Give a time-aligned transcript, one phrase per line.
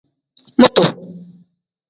[0.59, 0.83] Mutu.